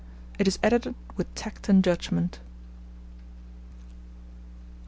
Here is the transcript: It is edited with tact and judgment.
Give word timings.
It 0.39 0.47
is 0.47 0.57
edited 0.63 0.95
with 1.15 1.31
tact 1.35 1.69
and 1.69 1.83
judgment. 1.83 2.39